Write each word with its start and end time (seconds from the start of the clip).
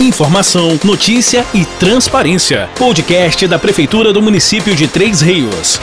Informação, 0.00 0.78
notícia 0.84 1.44
e 1.52 1.64
transparência. 1.80 2.70
Podcast 2.78 3.48
da 3.48 3.58
Prefeitura 3.58 4.12
do 4.12 4.22
município 4.22 4.72
de 4.72 4.86
Três 4.86 5.20
Rios. 5.20 5.80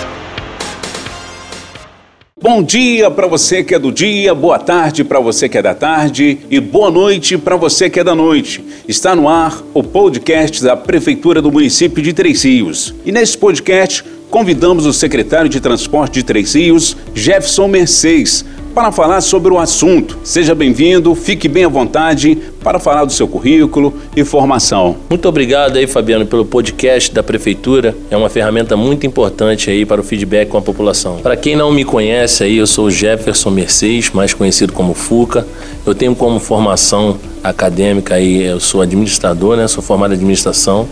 Bom 2.41 2.63
dia 2.63 3.11
para 3.11 3.27
você 3.27 3.61
que 3.61 3.75
é 3.75 3.79
do 3.79 3.91
dia, 3.91 4.33
boa 4.33 4.57
tarde 4.57 5.03
para 5.03 5.19
você 5.19 5.49
que 5.49 5.57
é 5.57 5.61
da 5.61 5.75
tarde 5.75 6.37
e 6.49 6.61
boa 6.61 6.89
noite 6.89 7.37
para 7.37 7.57
você 7.57 7.89
que 7.89 7.99
é 7.99 8.05
da 8.05 8.15
noite. 8.15 8.63
Está 8.87 9.13
no 9.17 9.27
ar 9.27 9.61
o 9.73 9.83
podcast 9.83 10.63
da 10.63 10.77
Prefeitura 10.77 11.41
do 11.41 11.51
município 11.51 12.01
de 12.01 12.13
Três 12.13 12.43
Rios. 12.43 12.95
E 13.05 13.11
nesse 13.11 13.37
podcast 13.37 14.01
convidamos 14.29 14.85
o 14.85 14.93
secretário 14.93 15.49
de 15.49 15.59
Transporte 15.59 16.13
de 16.13 16.23
Três 16.23 16.53
Rios, 16.55 16.95
Jefferson 17.13 17.67
Mercedes, 17.67 18.45
para 18.75 18.91
falar 18.91 19.21
sobre 19.21 19.53
o 19.53 19.57
assunto. 19.57 20.17
Seja 20.21 20.53
bem-vindo, 20.53 21.15
fique 21.15 21.47
bem 21.47 21.63
à 21.63 21.69
vontade 21.69 22.37
para 22.61 22.77
falar 22.77 23.05
do 23.05 23.13
seu 23.13 23.25
currículo 23.25 23.93
e 24.13 24.25
formação. 24.25 24.97
Muito 25.09 25.29
obrigado 25.29 25.77
aí, 25.77 25.87
Fabiano, 25.87 26.25
pelo 26.25 26.43
podcast 26.43 27.13
da 27.13 27.23
Prefeitura. 27.23 27.95
É 28.11 28.17
uma 28.17 28.27
ferramenta 28.27 28.75
muito 28.75 29.07
importante 29.07 29.69
aí 29.69 29.85
para 29.85 30.01
o 30.01 30.03
feedback 30.03 30.49
com 30.49 30.57
a 30.57 30.61
população. 30.61 31.19
Para 31.19 31.37
quem 31.37 31.55
não 31.55 31.71
me 31.71 31.85
conhece 31.85 32.43
aí, 32.43 32.57
eu 32.57 32.67
sou 32.67 32.91
Jefferson 32.91 33.49
Mercedes, 33.49 34.11
mais 34.11 34.33
conhecido 34.33 34.73
como 34.73 34.93
Fuca. 34.93 35.47
Eu 35.85 35.95
tenho 35.95 36.13
como 36.13 36.37
formação 36.37 37.17
acadêmica 37.41 38.15
aí, 38.15 38.43
eu 38.43 38.59
sou 38.59 38.81
administrador, 38.81 39.55
né? 39.55 39.69
Sou 39.69 39.81
formado 39.81 40.11
em 40.11 40.15
administração, 40.15 40.85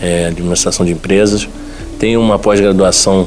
é, 0.00 0.26
administração 0.26 0.86
de 0.86 0.92
empresas. 0.92 1.48
Tenho 1.98 2.20
uma 2.20 2.38
pós-graduação 2.38 3.26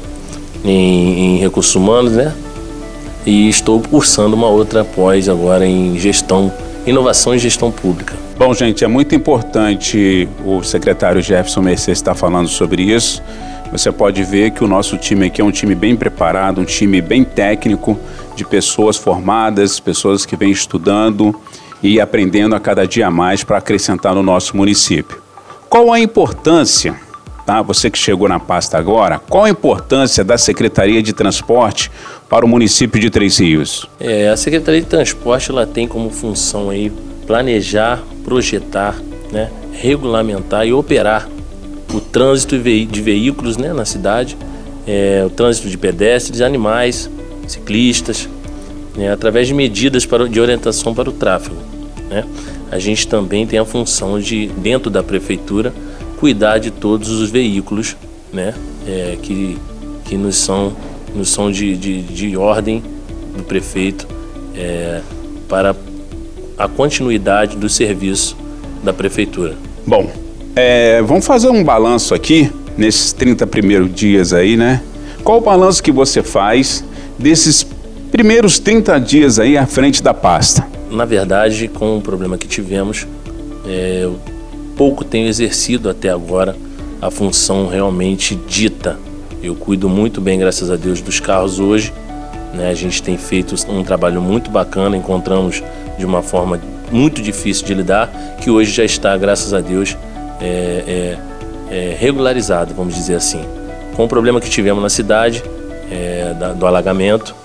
em, 0.63 1.35
em 1.35 1.37
recursos 1.39 1.75
humanos, 1.75 2.13
né? 2.13 2.33
E 3.25 3.49
estou 3.49 3.81
cursando 3.81 4.35
uma 4.35 4.47
outra 4.47 4.83
pós 4.83 5.27
agora 5.27 5.65
em 5.65 5.97
gestão, 5.97 6.51
inovação 6.85 7.35
e 7.35 7.39
gestão 7.39 7.71
pública. 7.71 8.15
Bom, 8.37 8.53
gente, 8.53 8.83
é 8.83 8.87
muito 8.87 9.13
importante 9.13 10.27
o 10.45 10.63
secretário 10.63 11.21
Jefferson 11.21 11.61
Mercedes 11.61 11.99
estar 11.99 12.15
falando 12.15 12.47
sobre 12.47 12.83
isso. 12.83 13.21
Você 13.71 13.91
pode 13.91 14.23
ver 14.23 14.51
que 14.51 14.63
o 14.63 14.67
nosso 14.67 14.97
time 14.97 15.27
aqui 15.27 15.41
é 15.41 15.43
um 15.43 15.51
time 15.51 15.75
bem 15.75 15.95
preparado, 15.95 16.61
um 16.61 16.65
time 16.65 17.01
bem 17.01 17.23
técnico, 17.23 17.99
de 18.35 18.43
pessoas 18.43 18.97
formadas, 18.97 19.79
pessoas 19.79 20.25
que 20.25 20.35
vêm 20.35 20.51
estudando 20.51 21.35
e 21.83 21.99
aprendendo 21.99 22.55
a 22.55 22.59
cada 22.59 22.87
dia 22.87 23.11
mais 23.11 23.43
para 23.43 23.57
acrescentar 23.57 24.15
no 24.15 24.23
nosso 24.23 24.57
município. 24.57 25.21
Qual 25.69 25.93
a 25.93 25.99
importância 25.99 26.95
tá? 27.49 27.63
Você 27.63 27.89
que 27.89 27.97
chegou 27.97 28.29
na 28.29 28.39
pasta 28.39 28.77
agora, 28.77 29.17
qual 29.17 29.45
a 29.45 29.49
importância 29.49 30.23
da 30.23 30.37
Secretaria 30.37 31.01
de 31.01 31.13
Transporte 31.13 31.89
para 32.29 32.45
o 32.45 32.47
município 32.47 33.01
de 33.01 33.09
Três 33.09 33.39
Rios? 33.39 33.87
É, 33.99 34.29
a 34.29 34.37
Secretaria 34.37 34.81
de 34.81 34.85
Transporte 34.85 35.49
ela 35.49 35.65
tem 35.65 35.87
como 35.87 36.11
função 36.11 36.69
aí 36.69 36.91
planejar, 37.25 38.03
projetar, 38.23 38.95
né, 39.31 39.49
regulamentar 39.73 40.67
e 40.67 40.73
operar 40.73 41.27
o 41.91 41.99
trânsito 41.99 42.55
de 42.55 43.01
veículos 43.01 43.57
né, 43.57 43.73
na 43.73 43.83
cidade, 43.83 44.37
é, 44.85 45.23
o 45.25 45.31
trânsito 45.31 45.69
de 45.69 45.77
pedestres, 45.77 46.41
animais, 46.41 47.09
ciclistas, 47.47 48.29
né, 48.95 49.11
através 49.11 49.47
de 49.47 49.55
medidas 49.55 50.05
para, 50.05 50.29
de 50.29 50.39
orientação 50.39 50.93
para 50.93 51.09
o 51.09 51.13
tráfego. 51.13 51.55
Né? 52.11 52.23
A 52.71 52.77
gente 52.77 53.07
também 53.07 53.47
tem 53.47 53.57
a 53.57 53.65
função 53.65 54.19
de, 54.19 54.49
dentro 54.49 54.91
da 54.91 55.01
prefeitura, 55.01 55.73
cuidar 56.19 56.57
de 56.57 56.69
todos 56.69 57.09
os 57.09 57.29
veículos 57.29 57.95
né, 58.31 58.53
é, 58.85 59.17
que, 59.21 59.57
que 60.05 60.17
nos 60.17 60.35
são, 60.35 60.73
nos 61.15 61.29
são 61.29 61.49
de, 61.49 61.77
de, 61.77 62.01
de 62.01 62.35
ordem 62.35 62.83
do 63.35 63.43
prefeito 63.43 64.05
é, 64.53 65.01
para 65.47 65.73
a 66.57 66.67
continuidade 66.67 67.55
do 67.55 67.69
serviço 67.69 68.35
da 68.83 68.91
prefeitura. 68.91 69.55
Bom, 69.87 70.11
é, 70.55 71.01
vamos 71.01 71.25
fazer 71.25 71.49
um 71.49 71.63
balanço 71.63 72.13
aqui 72.13 72.51
nesses 72.77 73.13
30 73.13 73.47
primeiros 73.47 73.93
dias 73.93 74.33
aí, 74.33 74.57
né? 74.57 74.83
Qual 75.23 75.37
o 75.37 75.41
balanço 75.41 75.81
que 75.81 75.91
você 75.91 76.21
faz 76.21 76.83
desses 77.17 77.65
primeiros 78.11 78.59
30 78.59 78.99
dias 78.99 79.39
aí 79.39 79.57
à 79.57 79.65
frente 79.65 80.03
da 80.03 80.13
pasta? 80.13 80.67
Na 80.91 81.05
verdade, 81.05 81.67
com 81.69 81.97
o 81.97 82.01
problema 82.01 82.37
que 82.37 82.47
tivemos, 82.47 83.07
é, 83.65 84.09
pouco 84.79 85.03
tenho 85.03 85.27
exercido 85.27 85.89
até 85.89 86.09
agora 86.09 86.55
a 87.01 87.11
função 87.11 87.67
realmente 87.67 88.33
dita. 88.33 88.97
Eu 89.43 89.53
cuido 89.53 89.89
muito 89.89 90.21
bem, 90.21 90.39
graças 90.39 90.71
a 90.71 90.77
Deus, 90.77 91.01
dos 91.01 91.19
carros 91.19 91.59
hoje. 91.59 91.93
Né? 92.53 92.69
A 92.69 92.73
gente 92.73 93.03
tem 93.03 93.17
feito 93.17 93.53
um 93.69 93.83
trabalho 93.83 94.21
muito 94.21 94.49
bacana, 94.49 94.95
encontramos 94.95 95.61
de 95.97 96.05
uma 96.05 96.21
forma 96.21 96.61
muito 96.89 97.21
difícil 97.21 97.65
de 97.67 97.73
lidar, 97.73 98.09
que 98.41 98.49
hoje 98.49 98.71
já 98.71 98.85
está, 98.85 99.17
graças 99.17 99.53
a 99.53 99.59
Deus, 99.59 99.97
é, 100.39 101.17
é, 101.69 101.75
é 101.75 101.97
regularizado, 101.99 102.73
vamos 102.73 102.95
dizer 102.95 103.15
assim. 103.15 103.41
Com 103.97 104.05
o 104.05 104.07
problema 104.07 104.39
que 104.39 104.49
tivemos 104.49 104.81
na 104.81 104.89
cidade, 104.89 105.43
é, 105.91 106.33
da, 106.39 106.53
do 106.53 106.65
alagamento, 106.65 107.35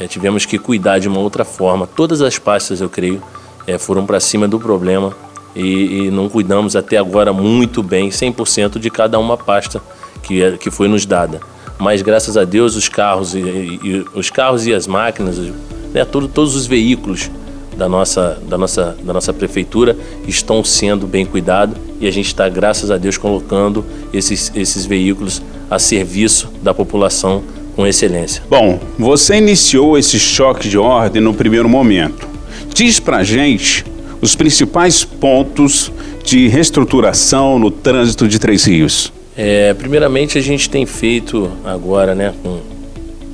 é, 0.00 0.08
tivemos 0.08 0.44
que 0.44 0.58
cuidar 0.58 0.98
de 0.98 1.06
uma 1.06 1.20
outra 1.20 1.44
forma. 1.44 1.86
Todas 1.86 2.20
as 2.20 2.36
pastas, 2.36 2.80
eu 2.80 2.90
creio, 2.90 3.22
é, 3.64 3.78
foram 3.78 4.04
para 4.04 4.18
cima 4.18 4.48
do 4.48 4.58
problema 4.58 5.14
e, 5.54 6.06
e 6.06 6.10
não 6.10 6.28
cuidamos 6.28 6.76
até 6.76 6.96
agora 6.96 7.32
muito 7.32 7.82
bem, 7.82 8.08
100% 8.08 8.78
de 8.78 8.90
cada 8.90 9.18
uma 9.18 9.36
pasta 9.36 9.82
que, 10.22 10.42
é, 10.42 10.56
que 10.56 10.70
foi 10.70 10.88
nos 10.88 11.06
dada. 11.06 11.40
Mas 11.78 12.02
graças 12.02 12.36
a 12.36 12.44
Deus 12.44 12.76
os 12.76 12.88
carros 12.88 13.34
e, 13.34 13.38
e 13.40 14.04
os 14.14 14.30
carros 14.30 14.66
e 14.66 14.74
as 14.74 14.86
máquinas, 14.86 15.38
né, 15.92 16.04
todo, 16.04 16.28
todos 16.28 16.54
os 16.54 16.66
veículos 16.66 17.30
da 17.76 17.88
nossa, 17.88 18.38
da, 18.46 18.58
nossa, 18.58 18.96
da 19.02 19.12
nossa 19.12 19.32
prefeitura 19.32 19.96
estão 20.28 20.62
sendo 20.62 21.06
bem 21.06 21.24
cuidados 21.24 21.76
e 21.98 22.06
a 22.06 22.10
gente 22.10 22.26
está, 22.26 22.48
graças 22.48 22.90
a 22.90 22.98
Deus, 22.98 23.16
colocando 23.16 23.84
esses, 24.12 24.52
esses 24.54 24.84
veículos 24.84 25.42
a 25.70 25.78
serviço 25.78 26.48
da 26.62 26.74
população 26.74 27.42
com 27.74 27.86
excelência. 27.86 28.42
Bom, 28.50 28.78
você 28.98 29.36
iniciou 29.36 29.96
esse 29.96 30.18
choque 30.18 30.68
de 30.68 30.76
ordem 30.76 31.22
no 31.22 31.32
primeiro 31.32 31.68
momento. 31.68 32.28
Diz 32.74 33.00
pra 33.00 33.22
gente 33.22 33.84
os 34.20 34.34
principais 34.34 35.04
pontos 35.04 35.90
de 36.24 36.48
reestruturação 36.48 37.58
no 37.58 37.70
trânsito 37.70 38.28
de 38.28 38.38
Três 38.38 38.64
Rios? 38.64 39.12
É, 39.36 39.72
primeiramente, 39.74 40.36
a 40.36 40.40
gente 40.40 40.68
tem 40.68 40.84
feito 40.84 41.50
agora, 41.64 42.14
né, 42.14 42.34
com, 42.42 42.60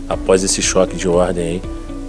após 0.08 0.44
esse 0.44 0.62
choque 0.62 0.96
de 0.96 1.08
ordem 1.08 1.44
aí, 1.44 1.62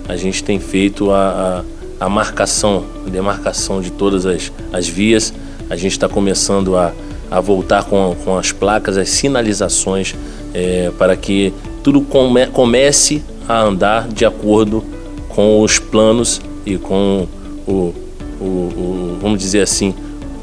a 0.07 0.15
gente 0.15 0.43
tem 0.43 0.59
feito 0.59 1.11
a, 1.11 1.63
a, 1.99 2.05
a 2.05 2.09
marcação, 2.09 2.85
a 3.05 3.09
demarcação 3.09 3.81
de 3.81 3.91
todas 3.91 4.25
as, 4.25 4.51
as 4.71 4.87
vias. 4.87 5.33
A 5.69 5.75
gente 5.75 5.93
está 5.93 6.07
começando 6.07 6.77
a, 6.77 6.93
a 7.29 7.41
voltar 7.41 7.83
com, 7.83 8.15
com 8.23 8.37
as 8.37 8.51
placas, 8.51 8.97
as 8.97 9.09
sinalizações, 9.09 10.15
é, 10.53 10.91
para 10.97 11.15
que 11.17 11.53
tudo 11.83 12.01
come, 12.01 12.47
comece 12.47 13.21
a 13.47 13.61
andar 13.61 14.07
de 14.07 14.25
acordo 14.25 14.83
com 15.27 15.61
os 15.61 15.79
planos 15.79 16.41
e 16.65 16.77
com 16.77 17.27
o, 17.67 17.93
o, 18.39 18.43
o, 18.43 19.17
vamos 19.21 19.39
dizer 19.39 19.61
assim, 19.61 19.93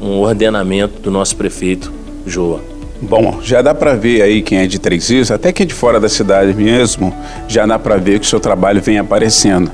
um 0.01 0.19
ordenamento 0.19 1.01
do 1.01 1.11
nosso 1.11 1.35
prefeito 1.35 1.91
Joa. 2.25 2.61
Bom, 3.01 3.39
já 3.43 3.61
dá 3.61 3.73
para 3.73 3.93
ver 3.93 4.21
aí 4.21 4.41
quem 4.41 4.59
é 4.59 4.67
de 4.67 4.79
Três 4.79 5.09
Rios, 5.09 5.29
até 5.29 5.51
quem 5.51 5.65
é 5.65 5.67
de 5.67 5.73
fora 5.73 5.99
da 5.99 6.09
cidade 6.09 6.53
mesmo, 6.53 7.13
já 7.47 7.65
dá 7.65 7.77
para 7.77 7.97
ver 7.97 8.19
que 8.19 8.25
o 8.25 8.29
seu 8.29 8.39
trabalho 8.39 8.81
vem 8.81 8.97
aparecendo. 8.97 9.69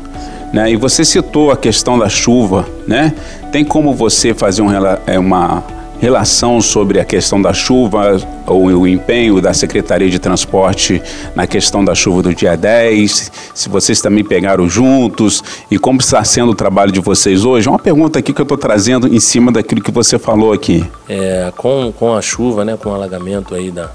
Né? 0.51 0.71
E 0.71 0.75
você 0.75 1.05
citou 1.05 1.51
a 1.51 1.55
questão 1.55 1.97
da 1.97 2.09
chuva, 2.09 2.67
né? 2.85 3.13
Tem 3.51 3.63
como 3.63 3.93
você 3.93 4.33
fazer 4.33 4.61
um, 4.61 4.69
é, 5.07 5.17
uma 5.17 5.63
relação 6.01 6.59
sobre 6.59 6.99
a 6.99 7.05
questão 7.05 7.39
da 7.39 7.53
chuva, 7.53 8.17
ou 8.47 8.65
o 8.65 8.87
empenho 8.87 9.39
da 9.39 9.53
Secretaria 9.53 10.09
de 10.09 10.17
Transporte 10.17 10.99
na 11.35 11.45
questão 11.45 11.85
da 11.85 11.93
chuva 11.93 12.23
do 12.23 12.33
dia 12.33 12.57
10, 12.57 13.31
se 13.53 13.69
vocês 13.69 14.01
também 14.01 14.23
pegaram 14.23 14.67
juntos 14.67 15.43
e 15.69 15.77
como 15.77 15.99
está 15.99 16.23
sendo 16.23 16.53
o 16.53 16.55
trabalho 16.55 16.91
de 16.91 16.99
vocês 16.99 17.45
hoje. 17.45 17.69
Uma 17.69 17.77
pergunta 17.77 18.17
aqui 18.17 18.33
que 18.33 18.41
eu 18.41 18.43
estou 18.43 18.57
trazendo 18.57 19.07
em 19.07 19.19
cima 19.19 19.51
daquilo 19.51 19.79
que 19.79 19.91
você 19.91 20.17
falou 20.17 20.51
aqui. 20.51 20.83
É, 21.07 21.53
com, 21.55 21.93
com 21.95 22.15
a 22.15 22.21
chuva, 22.21 22.65
né, 22.65 22.75
com 22.75 22.89
o 22.89 22.95
alagamento 22.95 23.53
aí 23.53 23.69
da, 23.69 23.91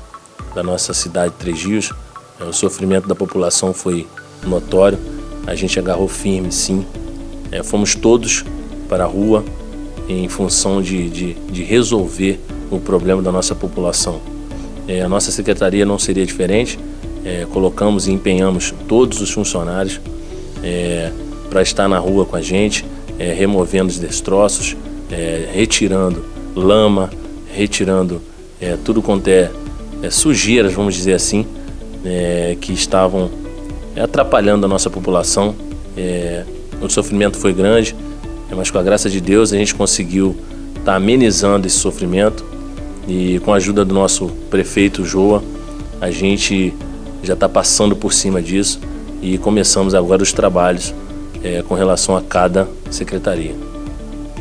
da 0.55 0.63
nossa 0.63 0.95
cidade 0.95 1.33
de 1.33 1.41
Três 1.41 1.65
Rios, 1.65 1.93
é, 2.41 2.45
o 2.45 2.53
sofrimento 2.53 3.09
da 3.09 3.17
população 3.17 3.75
foi 3.75 4.07
notório. 4.47 4.97
A 5.45 5.57
gente 5.57 5.77
agarrou 5.77 6.07
firme, 6.07 6.53
sim. 6.53 6.87
É, 7.51 7.65
fomos 7.65 7.97
todos 7.97 8.45
para 8.89 9.03
a 9.03 9.07
rua, 9.09 9.45
em 10.09 10.29
função 10.29 10.81
de, 10.81 11.09
de, 11.09 11.35
de 11.35 11.63
resolver 11.63 12.39
o 12.71 12.79
problema 12.79 13.23
da 13.23 13.33
nossa 13.33 13.55
população. 13.55 14.21
É, 14.89 15.03
a 15.03 15.09
nossa 15.09 15.31
secretaria 15.33 15.85
não 15.85 15.99
seria 15.99 16.25
diferente, 16.25 16.79
é, 17.25 17.47
colocamos 17.51 18.07
e 18.07 18.13
empenhamos 18.13 18.73
todos 18.87 19.21
os 19.21 19.31
funcionários 19.31 20.01
é, 20.63 21.11
para 21.51 21.61
estar 21.61 21.89
na 21.89 21.99
rua 21.99 22.25
com 22.25 22.37
a 22.37 22.41
gente, 22.41 22.85
é, 23.19 23.33
removendo 23.33 23.91
os 23.91 23.99
destroços, 23.99 24.77
é, 25.11 25.49
retirando 25.53 26.25
lama, 26.55 27.11
retirando 27.53 28.21
é, 28.61 28.77
tudo 28.85 29.03
quanto 29.03 29.29
é, 29.29 29.51
sujeiras, 30.11 30.73
vamos 30.73 30.95
dizer 30.95 31.15
assim, 31.15 31.47
que 32.61 32.73
estavam 32.73 33.29
atrapalhando 34.01 34.65
a 34.65 34.69
nossa 34.69 34.89
população. 34.89 35.57
o 36.81 36.89
sofrimento 36.89 37.37
foi 37.37 37.53
grande, 37.53 37.97
mas 38.55 38.71
com 38.71 38.79
a 38.79 38.83
graça 38.83 39.11
de 39.11 39.21
Deus 39.21 39.53
a 39.53 39.57
gente 39.57 39.75
conseguiu 39.75 40.37
estar 40.71 40.85
tá 40.85 40.95
amenizando 40.95 41.67
esse 41.67 41.77
sofrimento 41.77 42.45
e 43.09 43.41
com 43.45 43.53
a 43.53 43.57
ajuda 43.57 43.85
do 43.85 43.95
nosso 43.95 44.29
prefeito 44.51 45.05
Joa, 45.05 45.43
a 46.01 46.11
gente 46.11 46.75
já 47.23 47.35
está 47.35 47.49
passando 47.49 47.97
por 47.97 48.13
cima 48.13 48.43
disso 48.43 48.81
e 49.23 49.39
começamos 49.39 49.95
agora 49.95 50.23
os 50.23 50.33
trabalhos 50.33 50.95
é, 51.43 51.63
com 51.63 51.75
relação 51.75 52.17
a 52.17 52.23
cada 52.23 52.69
secretaria. 52.91 53.55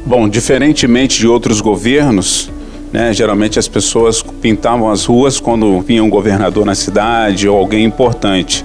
Bom, 0.06 0.30
diferentemente 0.30 1.20
de 1.20 1.28
outros 1.28 1.62
governos, 1.62 2.52
né, 2.94 3.12
geralmente 3.14 3.58
as 3.58 3.68
pessoas 3.68 4.22
pintavam 4.22 4.90
as 4.90 5.06
ruas 5.06 5.40
quando 5.40 5.82
vinha 5.82 6.04
um 6.04 6.10
governador 6.10 6.66
na 6.66 6.76
cidade 6.76 7.48
ou 7.48 7.58
alguém 7.58 7.84
importante. 7.84 8.64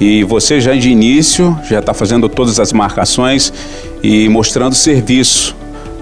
E 0.00 0.24
você 0.24 0.60
já 0.60 0.74
de 0.74 0.90
início 0.90 1.56
já 1.68 1.78
está 1.78 1.94
fazendo 1.94 2.28
todas 2.28 2.58
as 2.58 2.72
marcações 2.72 3.52
e 4.02 4.28
mostrando 4.28 4.74
serviço. 4.74 5.56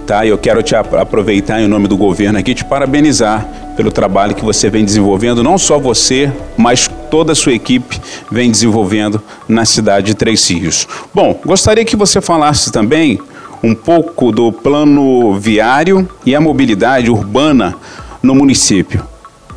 Tá? 0.07 0.27
Eu 0.27 0.39
quero 0.39 0.63
te 0.63 0.75
aproveitar 0.75 1.61
em 1.61 1.69
nome 1.69 1.87
do 1.87 1.97
governo 1.97 2.39
aqui 2.39 2.55
te 2.55 2.65
parabenizar 2.65 3.47
pelo 3.77 3.93
trabalho 3.93 4.35
que 4.35 4.45
você 4.45 4.69
vem 4.69 4.85
desenvolvendo, 4.85 5.43
não 5.43 5.57
só 5.57 5.79
você, 5.79 6.33
mas 6.57 6.89
toda 7.11 7.33
a 7.33 7.35
sua 7.35 7.53
equipe 7.53 8.01
vem 8.31 8.51
desenvolvendo 8.51 9.23
na 9.49 9.65
cidade 9.65 10.07
de 10.09 10.15
Três 10.15 10.49
Rios. 10.49 10.87
Bom, 11.15 11.39
gostaria 11.45 11.85
que 11.85 11.97
você 11.97 12.21
falasse 12.21 12.73
também 12.73 13.21
um 13.63 13.75
pouco 13.75 14.33
do 14.33 14.51
plano 14.51 15.39
viário 15.39 16.09
e 16.25 16.35
a 16.35 16.41
mobilidade 16.41 17.11
urbana 17.11 17.77
no 18.23 18.35
município. 18.35 19.05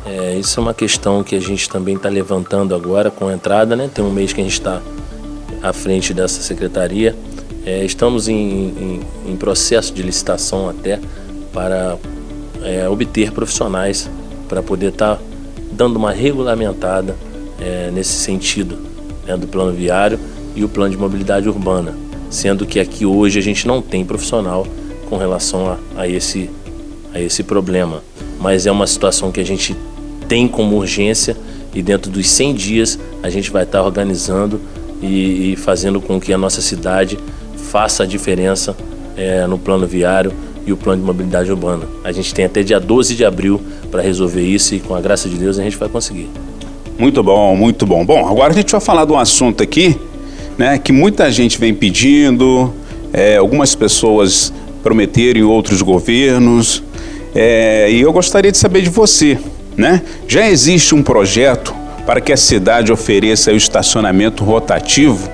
É, 0.06 0.36
isso 0.36 0.60
é 0.60 0.62
uma 0.62 0.74
questão 0.74 1.22
que 1.22 1.34
a 1.34 1.40
gente 1.40 1.68
também 1.68 1.96
está 1.96 2.08
levantando 2.08 2.74
agora 2.74 3.10
com 3.10 3.28
a 3.28 3.34
entrada, 3.34 3.74
né? 3.74 3.88
Tem 3.92 4.04
um 4.04 4.10
mês 4.10 4.32
que 4.32 4.40
a 4.40 4.44
gente 4.44 4.52
está 4.52 4.80
à 5.62 5.72
frente 5.72 6.12
dessa 6.12 6.42
secretaria. 6.42 7.16
É, 7.66 7.82
estamos 7.84 8.28
em, 8.28 8.34
em, 8.34 9.00
em, 9.26 9.36
processo 9.36 9.94
de 9.94 10.02
licitação 10.02 10.68
até 10.68 11.00
para 11.52 11.96
é, 12.62 12.86
obter 12.88 13.32
profissionais 13.32 14.10
para 14.48 14.62
poder 14.62 14.88
estar 14.88 15.16
tá 15.16 15.22
dando 15.72 15.96
uma 15.96 16.12
regulamentada 16.12 17.16
é, 17.58 17.90
nesse 17.90 18.12
sentido 18.12 18.76
né, 19.26 19.36
do 19.36 19.46
plano 19.46 19.72
viário 19.72 20.18
e 20.54 20.62
o 20.62 20.68
plano 20.68 20.90
de 20.90 20.98
mobilidade 20.98 21.48
urbana, 21.48 21.94
sendo 22.28 22.66
que 22.66 22.78
aqui 22.78 23.06
hoje 23.06 23.38
a 23.38 23.42
gente 23.42 23.66
não 23.66 23.80
tem 23.80 24.04
profissional 24.04 24.66
com 25.08 25.16
relação 25.16 25.66
a, 25.66 25.78
a 26.02 26.08
esse, 26.08 26.50
a 27.14 27.20
esse 27.20 27.42
problema, 27.42 28.02
mas 28.38 28.66
é 28.66 28.70
uma 28.70 28.86
situação 28.86 29.32
que 29.32 29.40
a 29.40 29.44
gente 29.44 29.74
tem 30.28 30.46
como 30.46 30.76
urgência 30.76 31.34
e 31.74 31.82
dentro 31.82 32.10
dos 32.10 32.28
100 32.28 32.54
dias 32.54 32.98
a 33.22 33.30
gente 33.30 33.50
vai 33.50 33.64
estar 33.64 33.82
organizando 33.82 34.60
e, 35.02 35.52
e 35.52 35.56
fazendo 35.56 36.00
com 36.00 36.20
que 36.20 36.32
a 36.32 36.38
nossa 36.38 36.60
cidade 36.60 37.18
faça 37.74 38.04
a 38.04 38.06
diferença 38.06 38.76
é, 39.16 39.48
no 39.48 39.58
plano 39.58 39.84
viário 39.84 40.32
e 40.64 40.72
o 40.72 40.76
plano 40.76 41.00
de 41.00 41.06
mobilidade 41.08 41.50
urbana. 41.50 41.82
A 42.04 42.12
gente 42.12 42.32
tem 42.32 42.44
até 42.44 42.62
dia 42.62 42.78
12 42.78 43.16
de 43.16 43.24
abril 43.24 43.60
para 43.90 44.00
resolver 44.00 44.42
isso 44.42 44.76
e 44.76 44.78
com 44.78 44.94
a 44.94 45.00
graça 45.00 45.28
de 45.28 45.34
Deus 45.34 45.58
a 45.58 45.64
gente 45.64 45.76
vai 45.76 45.88
conseguir. 45.88 46.30
Muito 46.96 47.20
bom, 47.20 47.56
muito 47.56 47.84
bom. 47.84 48.04
Bom, 48.04 48.28
agora 48.28 48.52
a 48.52 48.56
gente 48.56 48.70
vai 48.70 48.80
falar 48.80 49.04
de 49.04 49.10
um 49.10 49.18
assunto 49.18 49.60
aqui, 49.60 49.98
né, 50.56 50.78
que 50.78 50.92
muita 50.92 51.28
gente 51.32 51.58
vem 51.58 51.74
pedindo, 51.74 52.72
é, 53.12 53.38
algumas 53.38 53.74
pessoas 53.74 54.52
prometeram 54.80 55.40
em 55.40 55.42
outros 55.42 55.82
governos, 55.82 56.80
é, 57.34 57.90
e 57.90 58.00
eu 58.00 58.12
gostaria 58.12 58.52
de 58.52 58.58
saber 58.58 58.82
de 58.82 58.88
você. 58.88 59.36
Né? 59.76 60.00
Já 60.28 60.48
existe 60.48 60.94
um 60.94 61.02
projeto 61.02 61.74
para 62.06 62.20
que 62.20 62.32
a 62.32 62.36
cidade 62.36 62.92
ofereça 62.92 63.50
o 63.50 63.56
estacionamento 63.56 64.44
rotativo? 64.44 65.33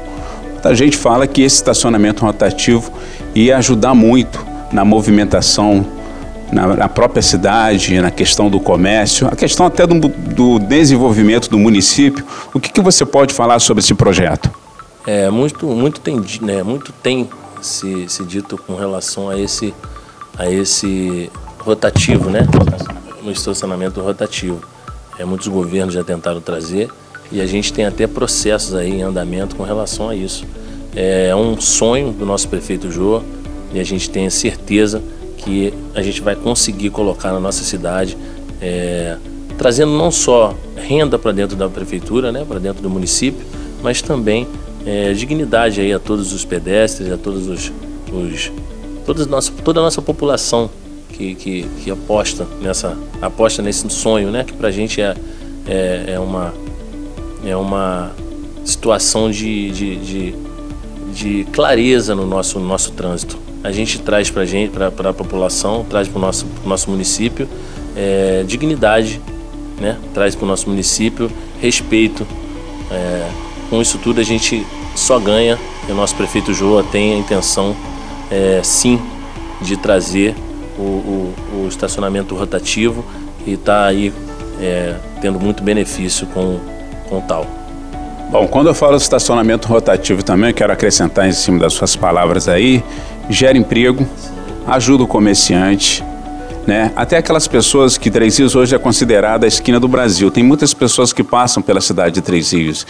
A 0.65 0.75
gente 0.75 0.97
fala 0.97 1.27
que 1.27 1.43
esse 1.43 1.57
estacionamento 1.57 2.25
rotativo 2.25 2.93
ia 3.35 3.57
ajudar 3.59 3.95
muito 3.95 4.45
na 4.73 4.85
movimentação 4.85 5.87
na, 6.53 6.67
na, 6.77 6.89
própria 6.89 7.23
cidade, 7.23 8.01
na 8.01 8.11
questão 8.11 8.51
do 8.51 8.59
comércio, 8.59 9.29
a 9.29 9.37
questão 9.37 9.67
até 9.67 9.87
do, 9.87 10.09
do 10.09 10.59
desenvolvimento 10.59 11.49
do 11.49 11.59
município. 11.59 12.25
O 12.53 12.59
que, 12.59 12.71
que, 12.71 12.81
você 12.81 13.07
pode 13.07 13.33
falar 13.33 13.61
sobre 13.61 13.83
esse 13.83 13.95
projeto? 13.95 14.51
É, 15.07 15.31
muito, 15.31 15.67
muito 15.67 16.01
tem, 16.01 16.21
né, 16.43 16.63
muito 16.63 16.93
tem 16.93 17.29
se, 17.61 18.09
se 18.09 18.25
dito 18.25 18.59
com 18.59 18.75
relação 18.75 19.31
a 19.31 19.39
esse, 19.39 19.73
a 20.37 20.51
esse 20.51 21.31
rotativo, 21.59 22.31
né? 22.31 22.47
no 23.23 23.31
estacionamento 23.31 24.01
rotativo. 24.01 24.61
É, 25.19 25.25
muitos 25.25 25.49
governos 25.49 25.95
já 25.95 26.03
tentaram 26.03 26.41
trazer 26.41 26.91
e 27.33 27.41
a 27.41 27.47
gente 27.47 27.73
tem 27.73 27.85
até 27.85 28.07
processos 28.07 28.75
aí 28.75 28.91
em 28.91 29.03
andamento 29.03 29.57
com 29.57 29.63
relação 29.63 30.09
a 30.09 30.17
isso. 30.17 30.45
É 30.95 31.35
um 31.35 31.61
sonho 31.61 32.13
do 32.13 32.27
nosso 32.27 32.49
prefeito 32.49 32.91
Jô 32.91 33.23
e 33.73 33.79
a 33.79 33.85
gente 33.85 34.11
tem 34.11 34.29
certeza 34.29 35.03
que 35.37 35.73
a 35.95 36.03
gente 36.03 36.21
vai 36.21 36.35
conseguir 36.35 36.91
colocar 36.91 37.33
na 37.33 37.41
nossa 37.41 37.63
cidade, 37.63 38.17
é, 38.61 39.17
trazendo 39.57 39.93
não 39.93 40.11
só 40.11 40.55
renda 40.77 41.19
para 41.19 41.33
dentro 41.33 41.57
da 41.57 41.69
prefeitura, 41.69 42.33
né, 42.33 42.45
para 42.47 42.59
dentro 42.59 42.83
do 42.83 42.91
município, 42.91 43.45
mas 43.83 44.03
também 44.03 44.47
é, 44.85 45.13
dignidade 45.13 45.81
aí 45.81 45.93
a 45.93 45.99
todos 45.99 46.33
os 46.33 46.45
pedestres, 46.45 47.11
a 47.13 47.17
todos 47.17 47.47
os, 47.49 47.73
os 48.13 48.53
toda, 49.07 49.23
a 49.23 49.27
nossa, 49.27 49.53
toda 49.65 49.81
a 49.81 49.83
nossa 49.83 50.03
população 50.03 50.71
que, 51.13 51.35
que, 51.35 51.67
que 51.83 51.91
aposta 51.91 52.47
nessa 52.61 52.97
aposta 53.21 53.63
nesse 53.63 53.89
sonho, 53.91 54.31
né? 54.31 54.45
Que 54.45 54.53
para 54.53 54.69
a 54.69 54.71
gente 54.71 55.01
é, 55.01 55.15
é, 55.69 56.05
é, 56.15 56.19
uma 56.19 56.55
é 57.45 57.57
uma 57.57 58.13
situação 58.65 59.31
de, 59.31 59.71
de, 59.71 59.97
de, 59.97 60.35
de, 61.13 61.45
clareza 61.53 62.15
no 62.15 62.27
nosso 62.27 62.59
no 62.59 62.67
nosso 62.67 62.93
trânsito. 62.93 63.39
A 63.63 63.73
gente 63.73 63.99
traz 63.99 64.31
para 64.31 64.45
gente, 64.45 64.73
para 64.73 65.11
a 65.11 65.13
população, 65.13 65.85
traz 65.89 66.09
para 66.09 66.19
o 66.19 66.21
nosso 66.21 66.47
nosso 66.65 66.91
município 66.91 67.49
é, 67.97 68.45
dignidade, 68.47 69.21
né? 69.79 69.99
Traz 70.15 70.35
para 70.35 70.45
o 70.45 70.49
nosso 70.49 70.69
município 70.69 71.31
respeito. 71.61 72.27
É, 72.91 73.29
com 73.69 73.81
isso 73.81 73.99
tudo 73.99 74.21
a 74.21 74.25
gente 74.25 74.67
só 74.95 75.19
ganha. 75.19 75.59
E 75.89 75.93
o 75.93 75.95
nosso 75.95 76.15
prefeito 76.15 76.53
Joa 76.53 76.83
tem 76.85 77.15
a 77.15 77.19
intenção, 77.19 77.75
é, 78.31 78.61
sim, 78.63 79.01
de 79.61 79.77
trazer 79.77 80.35
o, 80.79 80.83
o, 80.83 81.35
o 81.63 81.69
estacionamento 81.69 82.35
rotativo 82.35 83.05
e 83.47 83.53
está 83.53 83.87
aí 83.87 84.13
é, 84.61 84.97
tendo 85.21 85.41
muito 85.41 85.63
benefício 85.63 86.27
com, 86.29 86.61
Bom, 88.31 88.47
quando 88.47 88.69
eu 88.69 88.75
falo 88.75 88.97
estacionamento 88.97 89.67
rotativo 89.67 90.23
também, 90.23 90.55
quero 90.55 90.73
acrescentar 90.73 91.29
em 91.29 91.33
cima 91.33 91.59
das 91.59 91.73
suas 91.73 91.97
palavras 91.97 92.49
aí, 92.49 92.83
gera 93.29 93.59
emprego, 93.59 94.07
ajuda 94.67 95.03
o 95.03 95.07
comerciante, 95.07 96.05
né? 96.65 96.93
Até 96.95 97.17
aquelas 97.17 97.49
pessoas 97.49 97.99
que 97.99 98.09
Três 98.09 98.39
Rios 98.39 98.55
hoje 98.55 98.75
é 98.75 98.79
considerada 98.79 99.47
a 99.47 99.49
esquina 99.49 99.81
do 99.81 99.89
Brasil. 99.89 100.31
Tem 100.31 100.45
muitas 100.45 100.73
pessoas 100.73 101.13
que 101.13 101.25
passam 101.25 101.61
pela 101.61 101.81
cidade 101.81 102.15
de 102.15 102.21
Três 102.21 102.53
Rios. 102.53 102.87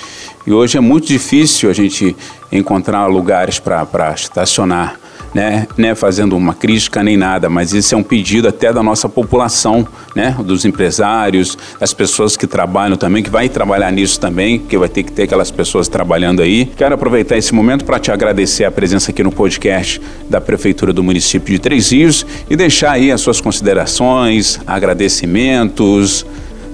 E 0.47 0.52
hoje 0.52 0.76
é 0.76 0.80
muito 0.80 1.06
difícil 1.06 1.71
a 1.71 1.73
gente 1.73 2.14
encontrar 2.52 3.06
lugares 3.06 3.59
para 3.59 4.12
estacionar 4.14 5.00
né, 5.34 5.66
né, 5.76 5.94
fazendo 5.94 6.37
uma 6.37 6.54
crítica 6.54 7.02
nem 7.02 7.16
nada, 7.16 7.49
mas 7.49 7.72
isso 7.72 7.94
é 7.94 7.99
um 7.99 8.02
pedido 8.02 8.49
até 8.49 8.72
da 8.72 8.82
nossa 8.82 9.08
população, 9.08 9.87
né, 10.14 10.37
dos 10.44 10.64
empresários, 10.64 11.56
das 11.78 11.94
pessoas 11.94 12.37
que 12.37 12.46
trabalham 12.46 12.96
também, 12.96 13.22
que 13.22 13.30
vai 13.30 13.49
trabalhar 13.49 13.90
nisso 13.90 14.18
também, 14.18 14.58
que 14.58 14.76
vai 14.76 14.88
ter 14.88 15.02
que 15.02 15.12
ter 15.12 15.25
aquelas 15.25 15.50
pessoas 15.50 15.88
trabalhando 15.88 16.42
aí. 16.42 16.66
Quero 16.76 16.94
aproveitar 16.94 17.37
esse 17.37 17.54
momento 17.54 17.84
para 17.84 17.99
te 17.99 18.10
agradecer 18.10 18.64
a 18.64 18.70
presença 18.70 19.10
aqui 19.10 19.22
no 19.22 19.30
podcast 19.30 20.00
da 20.28 20.40
Prefeitura 20.40 20.92
do 20.92 21.02
município 21.02 21.54
de 21.54 21.58
Três 21.60 21.92
Rios 21.92 22.26
e 22.49 22.56
deixar 22.56 22.92
aí 22.92 23.12
as 23.12 23.20
suas 23.20 23.40
considerações, 23.40 24.60
agradecimentos. 24.66 26.26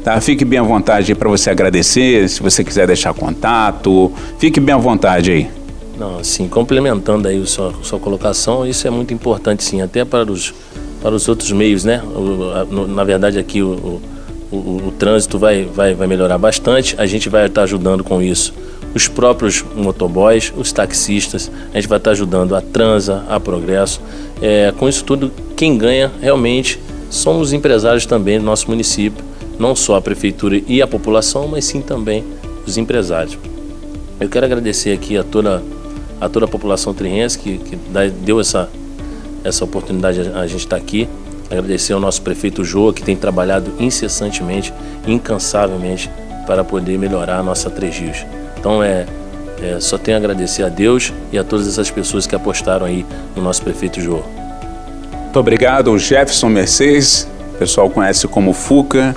Tá? 0.03 0.21
Fique 0.21 0.45
bem 0.45 0.61
à 0.61 0.63
vontade 0.63 1.15
para 1.15 1.29
você 1.29 1.51
agradecer, 1.51 2.29
se 2.29 2.41
você 2.41 2.63
quiser 2.63 2.87
deixar 2.87 3.13
contato, 3.13 4.13
fique 4.39 4.61
bem 4.61 4.75
à 4.75 4.79
vontade 4.79 5.33
aí. 5.33 5.66
Não, 5.99 6.19
assim, 6.19 6.47
complementando 6.47 7.27
aí 7.27 7.41
a 7.41 7.47
sua, 7.47 7.73
sua 7.83 7.99
colocação, 7.99 8.67
isso 8.67 8.87
é 8.87 8.91
muito 8.91 9.15
importante 9.15 9.65
sim, 9.65 9.81
até 9.81 10.05
para 10.05 10.31
os, 10.31 10.53
para 11.01 11.15
os 11.15 11.27
outros 11.27 11.51
meios, 11.53 11.85
né? 11.85 12.03
O, 12.03 12.51
a, 12.53 12.87
na 12.87 13.03
verdade 13.03 13.39
aqui 13.39 13.63
o, 13.63 14.01
o, 14.53 14.57
o, 14.57 14.93
trânsito 14.99 15.39
vai, 15.39 15.65
vai, 15.65 15.95
vai 15.95 16.07
melhorar 16.07 16.37
bastante, 16.37 16.95
a 16.99 17.07
gente 17.07 17.29
vai 17.29 17.47
estar 17.47 17.63
ajudando 17.63 18.05
com 18.05 18.21
isso. 18.21 18.53
Os 18.95 19.09
próprios 19.09 19.65
motoboys, 19.75 20.53
os 20.57 20.73
taxistas, 20.73 21.51
a 21.73 21.77
gente 21.77 21.89
vai 21.89 21.99
estar 21.99 22.11
ajudando 22.13 22.55
a 22.55 22.61
Transa, 22.61 23.25
a 23.29 23.39
Progresso. 23.39 24.01
É, 24.41 24.73
com 24.77 24.89
isso 24.89 25.05
tudo, 25.05 25.31
quem 25.57 25.77
ganha 25.77 26.11
realmente 26.21 26.79
são 27.11 27.41
os 27.41 27.53
empresários 27.53 28.07
também 28.07 28.39
do 28.39 28.45
nosso 28.45 28.69
município, 28.69 29.25
não 29.59 29.75
só 29.75 29.97
a 29.97 30.03
prefeitura 30.03 30.61
e 30.67 30.83
a 30.83 30.87
população, 30.87 31.49
mas 31.49 31.65
sim 31.65 31.81
também 31.81 32.25
os 32.67 32.77
empresários. 32.77 33.39
Eu 34.19 34.29
quero 34.29 34.47
agradecer 34.47 34.93
aqui 34.93 35.17
a 35.19 35.23
toda 35.23 35.59
a 35.59 35.76
toda 36.29 36.47
a 36.47 36.49
população 36.49 36.95
triense 36.95 37.39
que, 37.39 37.59
que 37.59 37.77
deu 38.25 38.41
essa, 38.41 38.69
essa 39.45 39.65
oportunidade 39.65 40.21
a, 40.21 40.41
a 40.41 40.47
gente 40.47 40.61
estar 40.61 40.77
tá 40.77 40.83
aqui. 40.83 41.09
Agradecer 41.51 41.93
ao 41.93 42.01
nosso 42.01 42.23
prefeito 42.23 42.65
Joa, 42.65 42.93
que 42.93 43.03
tem 43.03 43.15
trabalhado 43.15 43.73
incessantemente, 43.79 44.73
incansavelmente, 45.07 46.11
para 46.47 46.65
poder 46.65 46.99
melhorar 46.99 47.39
a 47.39 47.43
nossa 47.43 47.71
Três 47.71 47.99
Rios. 47.99 48.25
Então, 48.59 48.83
é, 48.83 49.07
é, 49.63 49.79
só 49.79 49.97
tenho 49.97 50.17
a 50.17 50.19
agradecer 50.19 50.65
a 50.65 50.69
Deus 50.69 51.13
e 51.33 51.39
a 51.39 51.45
todas 51.45 51.69
essas 51.69 51.91
pessoas 51.91 52.27
que 52.27 52.35
apostaram 52.35 52.87
aí 52.87 53.07
no 53.35 53.43
nosso 53.43 53.63
prefeito 53.63 54.01
Joa. 54.01 54.25
Muito 55.23 55.39
obrigado, 55.39 55.97
Jefferson 55.99 56.49
Mercedes. 56.49 57.29
O 57.55 57.59
pessoal 57.59 57.89
conhece 57.91 58.27
como 58.27 58.53
Fuca, 58.53 59.15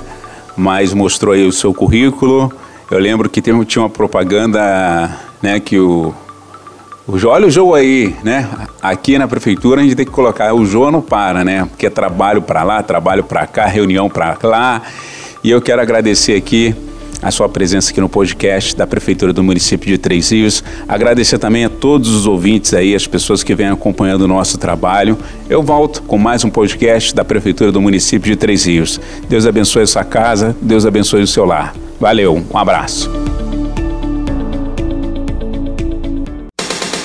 mas 0.56 0.94
mostrou 0.94 1.34
aí 1.34 1.48
o 1.48 1.52
seu 1.52 1.74
currículo. 1.74 2.52
Eu 2.92 3.00
lembro 3.00 3.30
que 3.30 3.42
tinha 3.42 3.82
uma 3.82 3.90
propaganda, 3.90 5.10
né, 5.42 5.60
que 5.60 5.80
o 5.80 6.14
olha 7.26 7.48
o 7.48 7.52
Jô 7.52 7.74
aí, 7.74 8.16
né? 8.24 8.48
Aqui 8.82 9.18
na 9.18 9.28
prefeitura 9.28 9.82
a 9.82 9.84
gente 9.84 9.96
tem 9.96 10.06
que 10.06 10.12
colocar 10.12 10.54
o 10.54 10.66
Jô 10.66 10.92
não 10.92 11.02
para, 11.02 11.44
né? 11.44 11.66
Porque 11.66 11.88
é 11.88 11.90
trabalho 11.90 12.42
para 12.42 12.64
lá, 12.64 12.84
trabalho 12.84 13.24
para 13.24 13.46
cá, 13.48 13.66
reunião 13.66 14.10
para 14.10 14.38
lá. 14.44 14.82
E 15.44 15.50
eu 15.50 15.62
quero 15.62 15.82
agradecer 15.82 16.36
aqui 16.36 16.76
a 17.22 17.32
sua 17.32 17.50
presença 17.50 17.92
aqui 17.92 18.00
no 18.00 18.08
podcast 18.08 18.76
da 18.76 18.88
Prefeitura 18.88 19.34
do 19.34 19.44
município 19.44 19.90
de 19.90 19.98
Três 19.98 20.32
Rios. 20.32 20.64
Agradecer 20.88 21.38
também 21.38 21.66
a 21.66 21.70
todos 21.70 22.10
os 22.10 22.26
ouvintes 22.26 22.74
aí, 22.74 22.96
as 22.96 23.08
pessoas 23.08 23.44
que 23.44 23.54
vêm 23.54 23.68
acompanhando 23.68 24.22
o 24.22 24.28
nosso 24.28 24.58
trabalho. 24.58 25.18
Eu 25.50 25.62
volto 25.62 26.02
com 26.04 26.18
mais 26.18 26.44
um 26.44 26.50
podcast 26.50 27.14
da 27.14 27.26
Prefeitura 27.26 27.72
do 27.72 27.82
município 27.82 28.32
de 28.32 28.38
Três 28.38 28.66
Rios. 28.66 29.00
Deus 29.28 29.46
abençoe 29.46 29.84
a 29.84 29.88
sua 29.88 30.04
casa, 30.04 30.56
Deus 30.62 30.86
abençoe 30.86 31.24
o 31.24 31.28
seu 31.28 31.46
lar. 31.46 31.74
Valeu, 32.00 32.42
um 32.54 32.58
abraço. 32.58 33.29